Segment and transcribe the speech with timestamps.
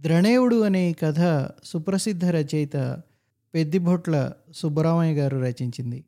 [0.00, 3.02] ద్రణేవుడు అనే కథ సుప్రసిద్ధ రచయిత
[3.54, 6.04] పెద్దిభొట్ల సుబ్బరామయ్య గారు రచించింది.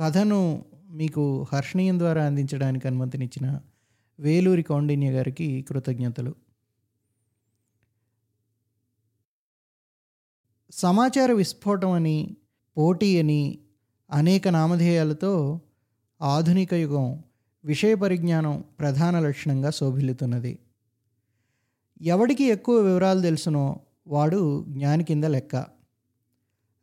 [0.00, 3.60] కథను మీకు హర్షణీయం ద్వారా అందించడానికి అనుమతినిచ్చిన
[4.20, 6.34] వేలూరి కౌండిన్య గారికి కృతజ్ఞతలు.
[10.70, 12.36] సమాచార విస్ఫోటం అని
[12.76, 13.58] పోటీ అని
[14.10, 15.60] అనేక నామధేయాలతో
[16.22, 17.24] ఆధునిక యుగం
[17.64, 20.58] విషయ పరిజ్ఞానం ప్రధాన లక్షణంగా శోభిల్లుతున్నది.
[22.02, 25.66] ఎవడికి ఎక్కువ వివరాలు తెలుసునో వాడు జ్ఞాని కింద లెక్క.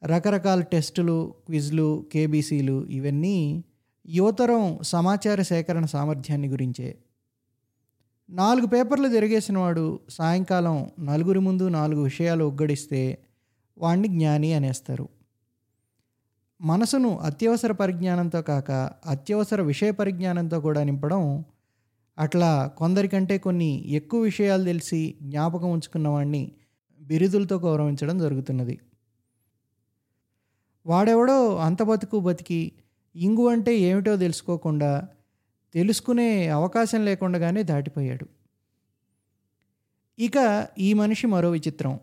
[0.04, 3.64] రకరకాల టెస్టులు క్విజ్లు కేబీసీలు ఇవన్నీ
[4.08, 6.98] యువతరం సమాచార సేకరణ సామర్థ్యాన్ని గురించే.
[8.30, 13.18] నాలుగు పేపర్లు తిరిగేసిన వాడు సాయంకాలం నలుగురి ముందు నాలుగు విషయాలు ఒగ్గడిస్తే
[13.78, 15.10] వాణ్ణి జ్ఞాని అనేస్తారు.
[16.62, 18.72] మనసును అత్యవసర పరిజ్ఞానంతో కాక
[19.06, 21.46] అత్యవసర విషయ పరిజ్ఞానంతో కూడా నింపడం
[22.18, 26.52] అట్లా కొందరికంటే కొన్ని ఎక్కువ విషయాలు తెలిసి జ్ఞాపకం ఉంచుకున్న వాడిని
[27.02, 28.80] బిరుదులతో గౌరవించడం జరుగుతున్నది.
[30.86, 32.72] వాడెవడో అంత బతుకు బతికి
[33.16, 35.08] ఇంగు అంటే ఏమిటో తెలుసుకోకుండా
[35.74, 38.26] తెలుసుకునే అవకాశం లేకుండానే దాటిపోయాడు.
[40.20, 42.00] ఇక ఈ మనిషి మరో విచిత్రం.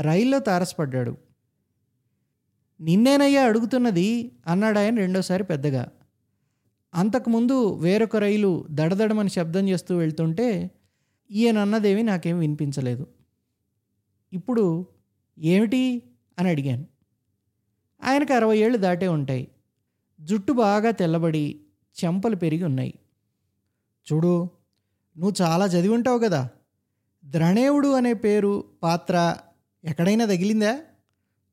[0.00, 1.16] రైల్లో తారసపడ్డాడు.
[2.80, 4.32] నిన్నేనయ్యా అడుగుతున్నది?
[4.46, 5.88] అన్నాడు ఆయన రెండోసారి పెద్దగా.
[6.94, 10.70] అంతకుముందు వేరొక రైలు దడదడమని శబ్దం చేస్తూ వెళ్తుంటే
[11.30, 13.06] ఈయన అన్నదేవి నాకేం వినిపించలేదు.
[14.32, 14.86] ఇప్పుడు
[15.38, 16.02] ఏమిటి
[16.38, 16.86] అని అడిగాను.
[18.04, 19.48] ఆయనకు అరవై ఏళ్ళు దాటే ఉంటాయి.
[20.20, 21.60] జుట్టు బాగా తెల్లబడి
[22.04, 22.94] చెంపలు పెరిగి ఉన్నాయి.
[24.12, 24.50] చూడు
[25.18, 26.48] నువ్వు చాలా చదివి ఉంటావు కదా.
[27.24, 29.36] ద్రణేవుడు అనే పేరు పాత్ర
[29.84, 30.80] ఎక్కడైనా తగిలిందా?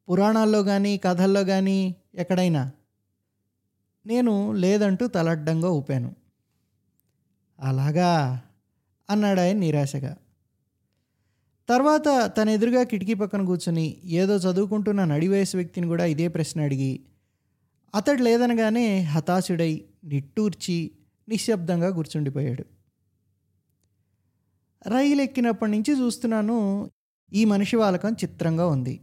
[0.09, 2.71] పురాణాల్లో కానీ కథల్లో కానీ ఎక్కడైనా?
[4.05, 6.15] నేను లేదంటూ తలడ్డంగా ఊపాను.
[7.59, 8.41] అలాగా?
[9.09, 10.17] అన్నాడు ఆయన నిరాశగా.
[11.69, 16.99] తర్వాత తన ఎదురుగా కిటికీ పక్కన కూర్చుని ఏదో చదువుకుంటున్న నడివయసు వ్యక్తిని కూడా ఇదే ప్రశ్న అడిగి
[17.95, 20.91] అతడు లేదనగానే హతాశుడై నిట్టూర్చి
[21.29, 22.65] నిశ్శబ్దంగా కూర్చుండిపోయాడు.
[24.89, 26.89] రైలు ఎక్కినప్పటి నుంచి చూస్తున్నాను
[27.33, 29.01] ఈ మనిషి వాలకం చిత్రంగా ఉంది.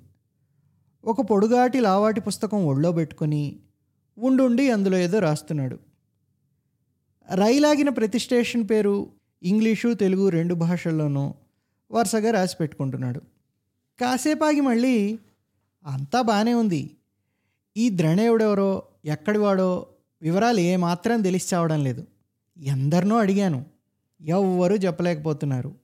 [1.05, 3.61] ఒక పొడుగాటి లావాటి పుస్తకం ఒళ్ళో పెట్టుకొని
[4.19, 5.79] ఉండుండి అందులో ఏదో రాస్తున్నాడు.
[7.35, 9.09] రైలాగిన ప్రతి స్టేషన్ పేరు
[9.43, 11.35] ఇంగ్లీషు తెలుగు రెండు భాషల్లోనూ
[11.91, 13.21] వరుసగా రాసి పెట్టుకుంటున్నాడు.
[14.01, 15.19] కాసేపాగి మళ్ళీ
[15.87, 16.97] అంతా బాగానే ఉంది.
[17.77, 19.87] ఈ ద్రణేవుడెవరో ఎక్కడివాడో
[20.23, 22.07] వివరాలు ఏమాత్రం తెలిసి చావడం లేదు.
[22.59, 23.67] ఎందరినో అడిగాను.
[24.23, 25.75] ఎవ్వరూ చెప్పలేకపోతున్నారు.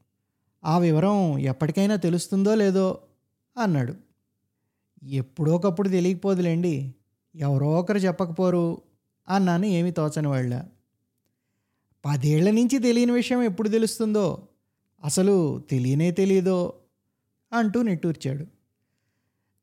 [0.64, 2.98] ఆ వివరం ఎప్పటికైనా తెలుస్తుందో లేదో
[3.62, 3.94] అన్నాడు.
[5.02, 6.94] ఎప్పుడోకప్పుడు తెలియకపోదులేండి.
[7.38, 8.82] ఎవరో ఒకరు చెప్పకపోరు
[9.28, 10.62] అన్నాను ఏమీ తోచని వాళ్ళ.
[12.04, 14.48] పదేళ్ళ నుంచి తెలియని విషయం ఎప్పుడు తెలుస్తుందో
[15.04, 16.74] అసలు తెలియనే తెలియదో
[17.52, 18.46] అంటూ నిట్టూర్చాడు.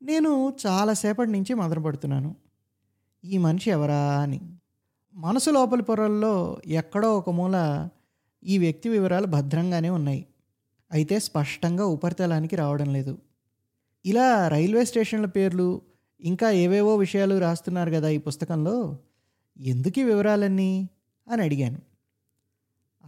[0.02, 2.36] నేను చాలాసేపటి నుంచి మదనపడుతున్నాను.
[3.24, 4.40] ఈ మనిషి ఎవరా అని.
[5.14, 7.88] మనసు లోపలి పొరల్లో ఎక్కడో ఒక మూల
[8.44, 10.26] ఈ వ్యక్తి వివరాలు భద్రంగానే ఉన్నాయి.
[10.92, 13.18] అయితే స్పష్టంగా ఉపరితలానికి రావడం లేదు.
[14.06, 15.82] ఇలా రైల్వే స్టేషన్ల పేర్లు
[16.20, 18.98] ఇంకా ఏవేవో విషయాలు రాస్తున్నారు కదా ఈ పుస్తకంలో?
[19.58, 20.88] ఎందుకు ఈ వివరాలన్నీ?
[21.32, 21.82] అని అడిగాను.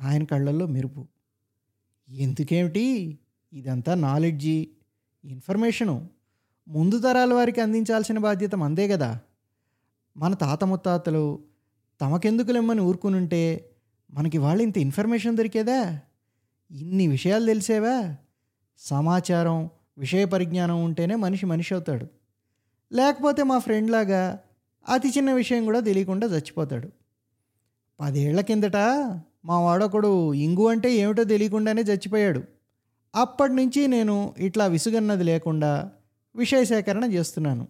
[0.03, 1.07] ఆయన కళ్ళల్లో మెరుపు.
[2.09, 3.19] ఎందుకేమిటి?
[3.53, 4.71] ఇదంతా నాలెడ్జి
[5.25, 6.11] ఇన్ఫర్మేషను.
[6.69, 9.21] ముందు తరాల వారికి అందించాల్సిన బాధ్యత మందే కదా.
[10.17, 11.45] మన తాత ముత్తాతలు
[12.01, 13.71] తమకెందుకులెమ్మని ఊరుకునుంటే
[14.11, 16.01] మనకి వాళ్ళు ఇంత ఇన్ఫర్మేషన్ దొరికేదా?
[16.71, 18.17] ఇన్ని విషయాలు తెలిసేవా?
[18.79, 22.07] సమాచారం విషయ పరిజ్ఞానం ఉంటేనే మనిషి మనిషి అవుతాడు.
[22.93, 24.39] లేకపోతే మా ఫ్రెండ్ లాగా
[24.89, 26.89] అతి చిన్న విషయం కూడా తెలియకుండా చచ్చిపోతాడు.
[28.01, 28.77] పదేళ్ళ కిందట
[29.45, 32.43] మా వాడొకడు ఇంగు అంటే ఏమిటో తెలియకుండానే చచ్చిపోయాడు.
[33.15, 35.93] అప్పటి నుంచి నేను ఇట్లా విసుగన్నది లేకుండా
[36.37, 37.69] విషయ సేకరణ చేస్తున్నాను.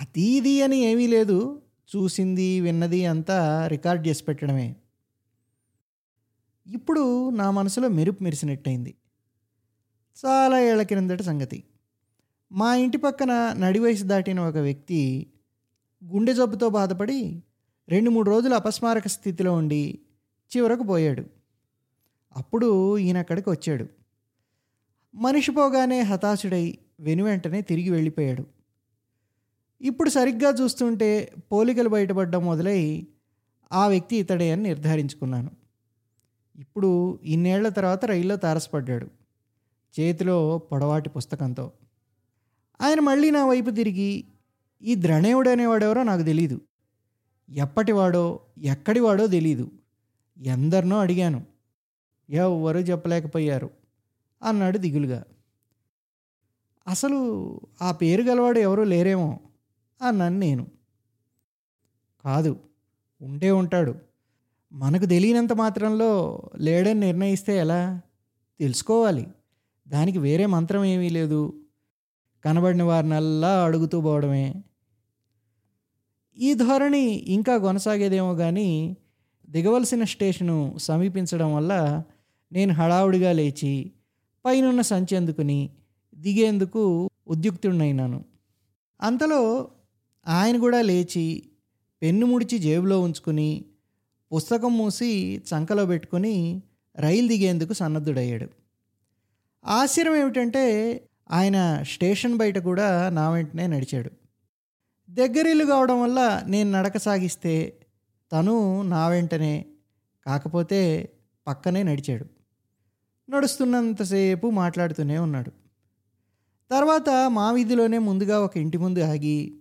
[0.00, 1.62] అది ఇది అని ఏమీ లేదు.
[1.96, 4.76] చూసింది విన్నది అంతా రికార్డ్ చేసి పెట్టడమే.
[6.66, 8.94] ఇప్పుడు నా మనసులో మెరుపు మెరిసినట్టయింది.
[10.26, 11.64] చాలా ఏళ్ళ క్రిందటి సంగతి.
[12.52, 15.26] మా ఇంటి పక్కన నడివయసు దాటిన ఒక వ్యక్తి
[16.04, 17.42] గుండె జబ్బుతో బాధపడి
[17.88, 19.98] రెండు మూడు రోజులు అపస్మారక స్థితిలో ఉండి
[20.56, 21.24] చివరకు పోయాడు.
[22.36, 23.86] అప్పుడు ఈయన అక్కడికి వచ్చాడు.
[25.14, 28.44] మనిషి పోగానే హతాశుడై వెనువెంటనే తిరిగి వెళ్ళిపోయాడు.
[29.80, 33.06] ఇప్పుడు సరిగ్గా చూస్తుంటే పోలికలు బయటపడడం మొదలై
[33.72, 35.50] ఆ వ్యక్తి ఇతడే అని నిర్ధారించుకున్నాను.
[36.58, 39.06] ఇప్పుడు ఇన్నేళ్ళ తర్వాత రైల్లో తారసపడ్డాడు.
[40.00, 41.72] చేతిలో పొడవాటి పుస్తకంతో.
[42.80, 44.24] ఆయన మళ్ళీ నా వైపు తిరిగి
[44.82, 46.60] ఈ ద్రణేవుడు అనేవాడెవరో నాకు తెలీదు.
[47.50, 49.70] ఎప్పటివాడో ఎక్కడివాడో తెలీదు.
[50.38, 51.44] ఎందరినో అడిగాను.
[52.30, 53.70] ఎవ్వరూ చెప్పలేకపోయారు
[54.42, 55.24] అన్నాడు దిగులుగా.
[56.88, 59.40] అసలు ఆ పేరు గలవాడు ఎవరూ లేరేమో
[60.02, 60.66] అన్నాను నేను.
[62.24, 62.60] కాదు
[63.22, 63.94] ఉంటే ఉంటాడు.
[64.72, 68.00] మనకు తెలియనంత మాత్రంలో లేడని నిర్ణయిస్తే ఎలా?
[68.60, 69.26] తెలుసుకోవాలి.
[69.88, 71.59] దానికి వేరే మంత్రం ఏమీ లేదు.
[72.44, 74.54] కనబడిన వారినల్లా అడుగుతూ పోవడమే.
[76.38, 78.96] ఈ ధోరణి ఇంకా కొనసాగేదేమో కానీ
[79.50, 82.02] దిగవలసిన స్టేషను సమీపించడం వల్ల
[82.52, 83.92] నేను హడావుడిగా లేచి
[84.44, 85.70] పైనున్న సంచి అందుకుని
[86.14, 88.24] దిగేందుకు ఉద్యుక్తుడినైనాను.
[89.02, 89.68] అంతలో
[90.28, 91.42] ఆయన కూడా లేచి
[92.02, 93.64] పెన్ను ముడిచి జేబులో ఉంచుకుని
[94.34, 96.62] పుస్తకం మూసి చంకలో పెట్టుకుని
[96.96, 98.48] రైలు దిగేందుకు సన్నద్ధుడయ్యాడు.
[99.64, 100.64] ఆశ్చర్యం ఏమిటంటే
[101.30, 104.10] ఆయన స్టేషన్ బయట కూడా నా వెంటనే నడిచాడు.
[105.10, 107.80] దగ్గరిల్లు కావడం వల్ల నేను నడక సాగిస్తే
[108.32, 109.66] తను నా వెంటనే
[110.26, 111.12] కాకపోతే
[111.46, 112.26] పక్కనే నడిచాడు.
[113.30, 115.50] నడుస్తున్నంతసేపు మాట్లాడుతూనే ఉన్నాడు.
[116.70, 119.60] తర్వాత మా వీధిలోనే ముందుగా ఒక ఇంటి ముందు ఆగి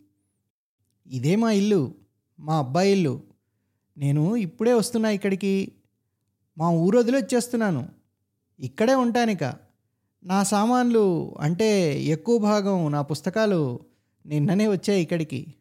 [1.08, 1.96] ఇదే మా ఇల్లు
[2.40, 3.24] మా అబ్బాయి ఇల్లు.
[3.98, 5.72] నేను ఇప్పుడే వస్తున్నా ఇక్కడికి.
[6.58, 7.90] మా ఊరు వదిలి వచ్చేస్తున్నాను.
[8.60, 9.69] ఇక్కడే ఉంటానిక.
[10.24, 13.80] నా సామాన్లు అంటే ఎక్కువ భాగం నా పుస్తకాలు
[14.26, 15.54] నిన్ననే వచ్చాయి ఇక్కడికి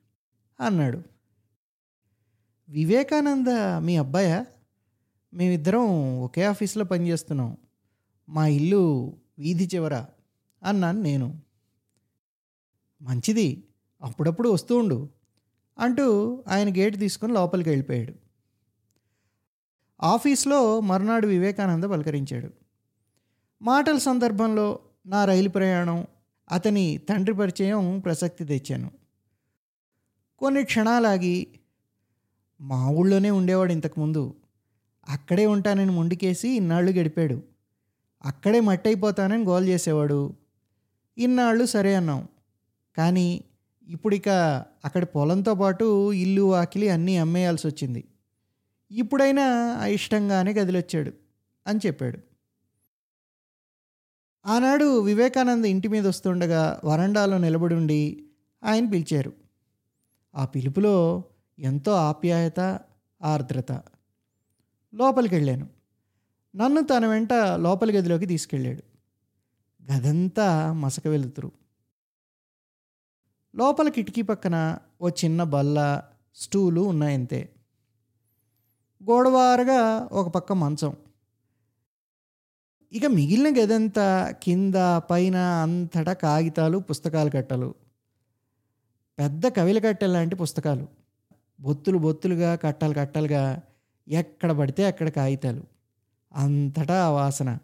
[0.60, 1.02] అన్నాడు.
[2.68, 4.46] వివేకానంద మీ అబ్బాయా?
[5.34, 7.56] మేమిద్దరం ఒకే ఆఫీస్లో పనిచేస్తున్నాం.
[8.28, 10.04] మా ఇల్లు వీధి చివర
[10.62, 11.42] అన్నాను నేను.
[13.02, 13.64] మంచిది
[14.02, 15.08] అప్పుడప్పుడు వస్తూ ఉండు
[15.78, 18.14] అంటూ ఆయన గేట్ తీసుకొని లోపలికి వెళ్ళిపోయాడు.
[20.02, 22.57] ఆఫీస్లో మర్నాడు వివేకానంద పలకరించాడు.
[23.62, 26.06] మాటల సందర్భంలో నా రైలు ప్రయాణం
[26.50, 28.90] అతని తండ్రి పరిచయం ప్రసక్తి తెచ్చాను.
[30.38, 31.46] కొన్ని క్షణాలాగి
[32.60, 34.34] మా ఊళ్ళోనే ఉండేవాడు ఇంతకుముందు.
[35.08, 37.42] అక్కడే ఉంటానని ముండికేసి ఇన్నాళ్ళు గడిపాడు.
[38.24, 40.34] అక్కడే మట్టయిపోతానని గోల్ చేసేవాడు.
[41.18, 42.28] ఇన్నాళ్ళు సరే అన్నాం.
[42.96, 43.44] కానీ
[43.88, 44.28] ఇప్పుడిక
[44.84, 48.04] అక్కడ పొలంతో పాటు ఇల్లు వాకిలి అన్నీ అమ్మేయాల్సి వచ్చింది
[48.90, 49.44] ఇప్పుడైనా
[49.86, 51.12] ఇష్టంగానే గదిలొచ్చాడు
[51.66, 52.27] అని చెప్పాడు.
[54.48, 58.24] ఆనాడు వివేకానంద ఇంటి మీద వస్తుండగా వరండాలో నిలబడి ఉండి
[58.64, 59.32] ఆయన పిలిచారు.
[60.34, 61.24] ఆ పిలుపులో
[61.58, 62.80] ఎంతో ఆప్యాయత
[63.22, 63.72] ఆర్ద్రత.
[64.94, 65.68] లోపలికి వెళ్ళాను
[66.56, 68.82] నన్ను తన వెంట లోపలి గదిలోకి తీసుకెళ్ళాడు.
[69.92, 71.52] గదంతా మసక వెలుతురు.
[73.56, 76.02] లోపల కిటికీ పక్కన ఓ చిన్న బల్ల
[76.34, 77.54] స్టూలు ఉన్నాయంతే.
[79.02, 80.96] గోడవారుగా ఒక పక్క మంచం.
[82.92, 87.74] ఇక మిగిలిన గదంతా కింద పైన అంతటా కాగితాలు పుస్తకాలు కట్టలు.
[89.18, 90.88] పెద్ద కవిల కట్టెలు లాంటి పుస్తకాలు.
[91.60, 93.62] బొత్తులు బొత్తులుగా కట్టలు కట్టలుగా
[94.08, 95.62] ఎక్కడ పడితే అక్కడ కాగితాలు.
[96.34, 97.58] అంతటా ఆ వాసన.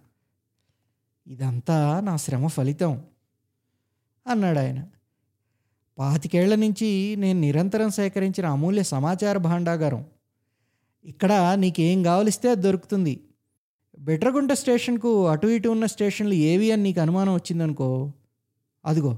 [1.26, 3.02] ఇదంతా నా శ్రమ ఫలితం
[4.26, 4.84] అన్నాడు ఆయన.
[5.98, 10.04] పాతికేళ్ళ నుంచి నేను నిరంతరం సేకరించిన అమూల్య సమాచార భాండాగారం.
[11.04, 13.20] ఇక్కడ నీకేం కావలిస్తే అది దొరుకుతుంది.
[13.98, 18.12] బెట్రగుంట స్టేషన్కు అటు ఇటు ఉన్న స్టేషన్లు ఏవి అని నీకు అనుమానం వచ్చిందనుకో
[18.84, 19.16] అదిగో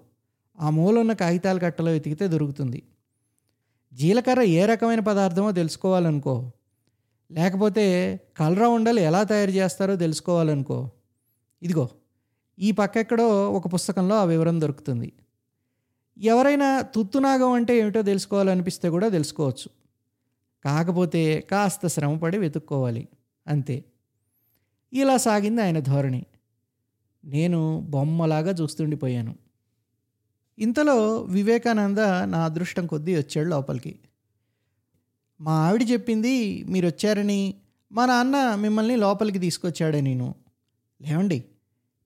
[0.59, 2.83] ఆ మూల ఉన్న కాగితాల కట్టలో వెతికితే దొరుకుతుంది.
[3.93, 6.53] జీలకర్ర ఏ రకమైన పదార్థమో తెలుసుకోవాలనుకో
[7.31, 10.91] లేకపోతే కలరా ఉండలు ఎలా తయారు చేస్తారో తెలుసుకోవాలనుకో
[11.63, 11.89] ఇదిగో
[12.59, 15.13] ఈ పక్కెక్కడో ఒక పుస్తకంలో ఆ వివరం దొరుకుతుంది.
[16.19, 19.69] ఎవరైనా తుత్తునాగం అంటే ఏమిటో తెలుసుకోవాలనిపిస్తే కూడా తెలుసుకోవచ్చు.
[20.65, 23.09] కాకపోతే కాస్త శ్రమపడి వెతుక్కోవాలి
[23.47, 23.85] అంతే.
[25.01, 26.25] ఇలా సాగింది ఆయన ధోరణి.
[27.25, 29.35] నేను బొమ్మలాగా చూస్తుండిపోయాను.
[30.59, 33.99] ఇంతలో వివేకానంద నా అదృష్టం కొద్దీ వచ్చాడు లోపలికి.
[35.41, 37.55] మా ఆవిడ చెప్పింది మీరు వచ్చారని
[37.93, 40.35] మా నాన్న మిమ్మల్ని లోపలికి తీసుకొచ్చాడే నేను.
[41.03, 41.45] లేవండి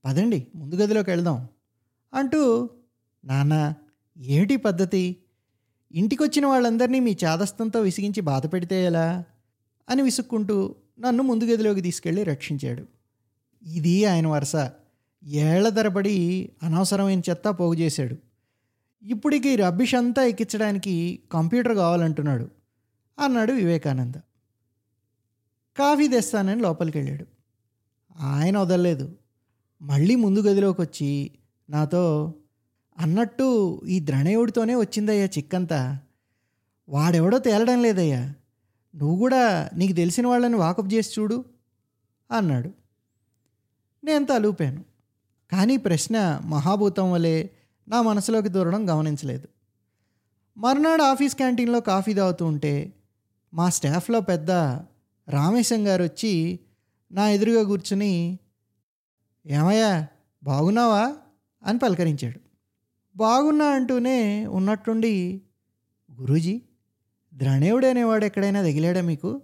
[0.05, 1.49] పదండి ముందు గదిలోకి వెళ్దాం.
[2.15, 2.71] అంటూ
[3.25, 3.75] నాన్న
[4.19, 5.17] ఏమిటి పద్ధతి?
[5.93, 9.25] ఇంటికొచ్చిన వాళ్ళందరినీ మీ చాదస్తంతో విసిగించి బాధ పెడితే ఎలా?
[9.89, 12.87] అని విసుక్కుంటూ నన్ను ముందు గదిలోకి తీసుకెళ్ళి రక్షించాడు.
[13.63, 14.57] ఇది ఆయన వరుస.
[15.25, 18.17] ఏళ్ళ తరబడి అనవసరమైన చెత్త పోగు చేశాడు.
[19.03, 22.51] ఇప్పటికి రబ్బిష్ అంతా ఎక్కించడానికి కంప్యూటర్ కావాలంటున్నాడు
[23.19, 24.15] అన్నాడు వివేకానంద.
[25.79, 27.27] కాఫీ తెస్తానని లోపలికి వెళ్ళాడు
[28.21, 29.17] ఆయన వదలలేదు.
[29.83, 31.31] మళ్ళీ ముందు గదిలోకి వచ్చి
[31.71, 32.35] నాతో
[32.99, 35.99] అన్నట్టు ఈ ద్రణేవుడితోనే వచ్చిందయ్యా చిక్కంతా.
[36.89, 38.35] వాడెవడో తేలడం లేదయ్యా.
[38.95, 41.45] నువ్వు కూడా నీకు తెలిసిన వాళ్ళని వాకప్ చేసి చూడు
[42.31, 42.71] అన్నాడు.
[44.05, 44.85] నేను తలూపాను.
[45.53, 47.47] కానీ ప్రశ్న మహాభూతం వలె
[47.89, 49.49] నా మనసులోకి దూరడం గమనించలేదు.
[50.57, 52.93] మర్నాడు ఆఫీస్ క్యాంటీన్లో కాఫీ తాగుతూ ఉంటే
[53.55, 54.51] మా స్టాఫ్లో పెద్ద
[55.29, 56.61] రామేశం గారు వచ్చి
[57.13, 58.39] నా ఎదురుగా కూర్చుని
[59.47, 60.07] ఏమయ్యా
[60.45, 61.17] బాగున్నావా?
[61.65, 62.41] అని పలకరించాడు.
[63.17, 65.43] బాగున్నా అంటూనే ఉన్నట్టుండి
[66.21, 66.63] గురూజీ
[67.35, 69.43] ద్రణేవుడు అనేవాడు ఎక్కడైనా తగిలాడా మీకు?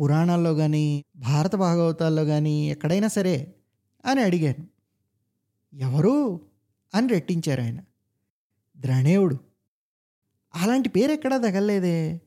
[0.00, 3.54] పురాణాల్లో కానీ భారత భాగవతాల్లో కానీ ఎక్కడైనా సరే
[4.04, 4.66] అని అడిగాను.
[5.76, 6.40] ఎవరు?
[6.94, 7.80] అని రెట్టించారు ఆయన.
[8.76, 9.38] ద్రణేవుడు.
[10.54, 12.20] అలాంటి పేరు ఎక్కడా తగలలేదే?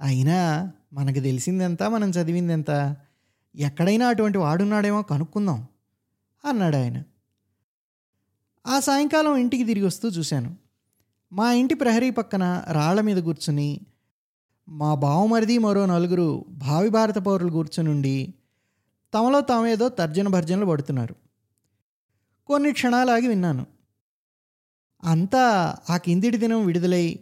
[0.00, 2.96] అయినా మనకు తెలిసిందెంత మనం చదివిందెంత
[3.54, 5.66] ఎక్కడైనా అటువంటి వాడున్నాడేమో కనుక్కుందాం
[6.44, 7.02] అన్నాడు ఆయన
[8.66, 10.56] ఆ సాయంకాలం ఇంటికి తిరిగి వస్తూ చూశాను.
[11.32, 13.80] మా ఇంటి ప్రహరీ పక్కన రాళ్ళ మీద కూర్చుని
[14.68, 18.34] మా బావమరిది మరో నలుగురు భావి భారత పౌరులు కూర్చునుండి
[19.14, 21.14] తమలో తామేదో తర్జన భర్జనలు పడుతున్నారు.
[22.46, 23.66] కొన్ని క్షణాలాగి విన్నాను.
[25.04, 27.18] అంతా ఆ కిందిటి దినం విడుదలై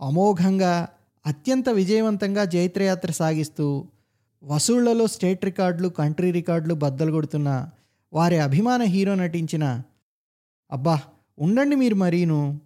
[0.00, 0.88] అమోఘంగా
[1.26, 3.88] అత్యంత విజయవంతంగా జైత్రయాత్ర సాగిస్తూ
[4.44, 7.70] వసూళ్ళలో స్టేట్ రికార్డులు కంట్రీ రికార్డులు బద్దలు కొడుతున్న
[8.12, 9.82] వారి అభిమాన హీరో నటించిన
[10.72, 11.02] అబ్బా
[11.38, 12.60] ఉండండి మీరు మరీను.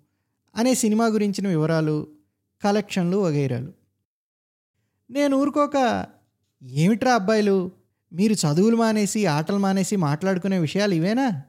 [0.57, 2.07] అనే సినిమా గురించిన వివరాలు
[2.65, 3.73] కలెక్షన్లు వగైరాలు.
[5.11, 6.07] నేను ఊరుకోక
[6.63, 7.73] ఏమిట్రా అబ్బాయిలు
[8.13, 11.43] మీరు చదువులు మానేసి ఆటలు మానేసి మాట్లాడుకునే విషయాలు ఇవేనా?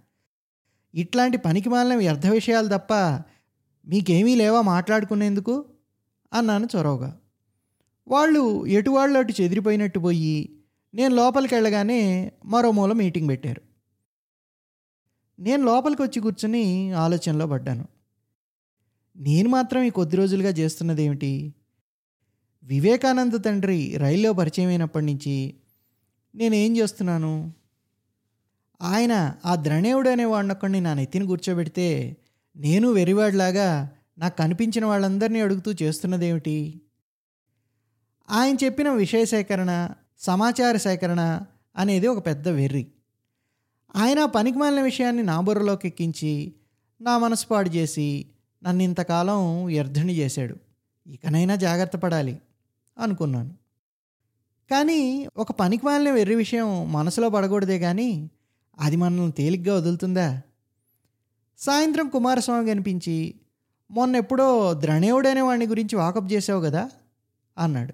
[0.95, 2.93] ఇట్లాంటి పనికి మాలిన వ్యర్థ విషయాలు తప్ప
[3.87, 5.65] మీకేమీ లేవా మాట్లాడుకునేందుకు?
[6.33, 7.17] అన్నాను చొరవగా.
[8.07, 10.59] వాళ్ళు ఎటువాళ్ళు అటు చెదిరిపోయినట్టు పోయి
[10.93, 13.61] నేను లోపలికి వెళ్ళగానే మరో మూల మీటింగ్ పెట్టారు.
[15.39, 17.94] నేను లోపలికి వచ్చి కూర్చుని ఆలోచనలో పడ్డాను.
[19.17, 21.53] నేను మాత్రం ఈ కొద్ది రోజులుగా చేస్తున్నది ఏమిటి?
[22.63, 25.55] వివేకానంద తండ్రి రైల్లో పరిచయం అయినప్పటి నుంచి
[26.35, 27.53] నేనేం చేస్తున్నాను?
[28.81, 32.17] ఆయన ఆ ద్రణేవుడు అనే వాడినొక్కడిని నా నెత్తిని కూర్చోబెడితే
[32.55, 36.81] నేను వెరివాడిలాగా నాకు కనిపించిన వాళ్ళందరినీ అడుగుతూ చేస్తున్నదేమిటి
[38.29, 41.41] ఆయన చెప్పిన విషయ సేకరణ సమాచార సేకరణ
[41.75, 42.87] అనేది ఒక పెద్ద వెర్రి.
[43.95, 46.55] ఆయన పనికిమాలిన విషయాన్ని నా బుర్రలోకి ఎక్కించి
[47.01, 48.25] నా మనసు పాడు చేసి
[48.63, 50.55] నన్ను ఇంతకాలం వ్యర్థుని చేశాడు.
[51.07, 52.41] ఇకనైనా జాగ్రత్త పడాలి
[52.97, 53.53] అనుకున్నాను.
[54.71, 58.29] కానీ ఒక పనికి మాలిన వెర్రి విషయం మనసులో పడకూడదే కానీ
[58.79, 60.41] అది మనల్ని తేలిగ్గా వదులుతుందా?
[61.57, 63.35] సాయంత్రం కుమారస్వామి కనిపించి
[63.91, 66.89] మొన్న ఎప్పుడో ద్రణేవుడనే వాడిని గురించి వాకప్ చేసావు కదా?
[67.57, 67.93] అన్నాడు.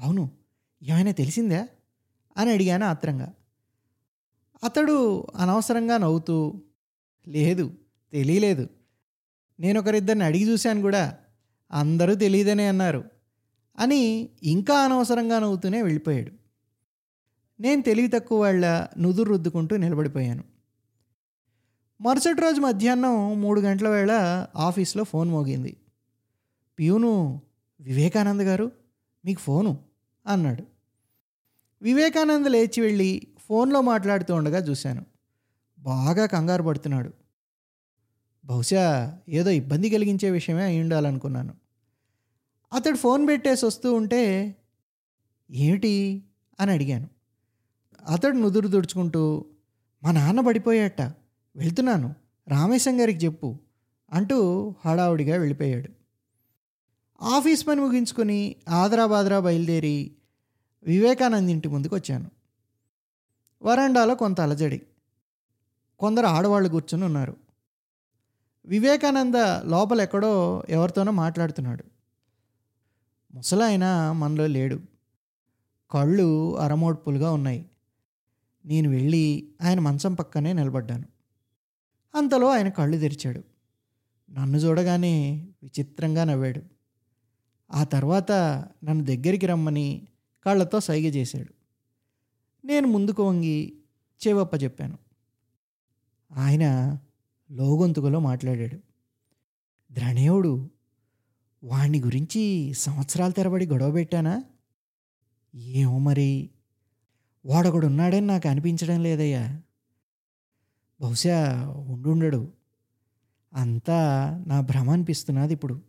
[0.00, 0.30] అవును.
[0.82, 1.68] ఏమైనా తెలిసిందా?
[2.36, 3.32] అని అడిగాను ఆత్రంగా.
[4.64, 6.62] అతడు అనవసరంగా నవ్వుతూ
[7.28, 7.72] లేదు
[8.12, 8.68] తెలియలేదు.
[9.60, 11.16] నేను ఒకరిద్దరిని అడిగి చూశాను కూడా.
[11.72, 13.04] అందరూ తెలియదనే అన్నారు.
[13.78, 16.32] అని ఇంకా అనవసరంగా నవ్వుతూనే వెళ్ళిపోయాడు.
[17.60, 20.44] నేను తెలివి తక్కువ వాళ్ళ నుదురు రుద్దుకుంటూ నిలబడిపోయాను.
[22.00, 25.76] మరుసటి రోజు మధ్యాహ్నం మూడు గంటల వేళ ఆఫీస్లో ఫోన్ మోగింది.
[26.78, 27.42] ప్యూను
[27.80, 28.72] వివేకానంద్ గారు?
[29.24, 29.78] మీకు ఫోను?
[30.26, 30.64] అన్నాడు.
[31.82, 35.04] వివేకానంద్ లేచి వెళ్ళి ఫోన్లో మాట్లాడుతూ ఉండగా చూశాను.
[35.78, 37.23] బాగా కంగారు పడుతున్నాడు.
[38.44, 41.54] బహుశా ఏదో ఇబ్బంది కలిగించే విషయమే అయి ఉండాలనుకున్నాను.
[42.72, 44.54] అతడు ఫోన్ పెట్టేసి వస్తూ ఉంటే
[45.50, 46.24] ఏమిటి?
[46.60, 47.08] అని అడిగాను.
[48.08, 49.44] అతడు నుదురు దుడుచుకుంటూ
[50.02, 51.00] మా నాన్న పడిపోయాట
[51.56, 52.14] వెళ్తున్నాను
[52.48, 53.58] రామేశం గారికి చెప్పు
[54.12, 55.88] అంటూ హడావుడిగా వెళ్ళిపోయాడు.
[57.22, 60.16] ఆఫీస్ పని ముగించుకొని ఆదరాబాద్రా బయలుదేరి
[60.82, 62.30] వివేకానంద్ ఇంటి ముందుకు వచ్చాను.
[63.62, 64.82] వరండాలో కొంత అలజడి.
[65.98, 67.43] కొందరు ఆడవాళ్ళు కూర్చొని ఉన్నారు.
[68.66, 71.84] వివేకానంద లోపల ఎక్కడో ఎవరితోనో మాట్లాడుతున్నాడు.
[73.34, 74.80] ముసలాయన మనలో లేడు.
[75.90, 77.70] కళ్ళు అరమోడ్పులుగా ఉన్నాయి.
[78.64, 81.04] నేను వెళ్ళి ఆయన మంచం పక్కనే నిలబడ్డాను.
[82.14, 83.44] అంతలో ఆయన కళ్ళు తెరిచాడు.
[84.30, 86.62] నన్ను చూడగానే విచిత్రంగా నవ్వాడు.
[87.70, 88.32] ఆ తర్వాత
[88.84, 90.08] నన్ను దగ్గరికి రమ్మని
[90.44, 91.54] కళ్ళతో సైగ చేశాడు.
[92.66, 93.78] నేను ముందుకు వంగి
[94.28, 94.98] చెవప్ప చెప్పాను.
[96.32, 96.98] ఆయన
[97.50, 98.78] లోగొంతుకలో మాట్లాడాడు.
[99.92, 100.70] ద్రణేవుడు
[101.64, 104.44] వాణ్ణి గురించి సంవత్సరాల తరబడి గొడవ పెట్టానా?
[105.54, 106.50] ఏమో మరి.
[107.46, 109.62] వాడొకడు ఉన్నాడని నాకు అనిపించడం లేదయ్యా.
[111.00, 112.52] బహుశా ఉండుండడు.
[113.54, 115.82] అంతా నా భ్రమ అనిపిస్తున్నది ఇప్పుడు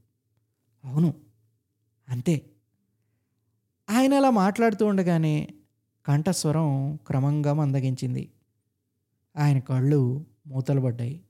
[0.86, 1.14] అవును
[2.10, 2.50] అంతే.
[3.90, 5.54] ఆయన అలా మాట్లాడుతూ ఉండగానే
[6.06, 8.32] కంఠస్వరం క్రమంగా మందగించింది.
[9.38, 11.22] ఆయన కళ్ళు మూతలు పడ్డాయి.